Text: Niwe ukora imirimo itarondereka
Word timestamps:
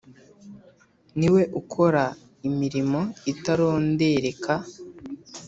Niwe 1.17 1.41
ukora 1.61 2.03
imirimo 2.47 3.01
itarondereka 3.31 4.53